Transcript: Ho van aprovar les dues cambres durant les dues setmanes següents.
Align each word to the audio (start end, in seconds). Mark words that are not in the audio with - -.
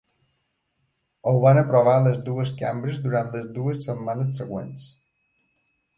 Ho 1.31 1.33
van 1.43 1.59
aprovar 1.61 1.93
les 2.07 2.17
dues 2.29 2.53
cambres 2.63 2.97
durant 3.05 3.29
les 3.35 3.45
dues 3.59 3.79
setmanes 3.89 4.41
següents. 4.43 4.87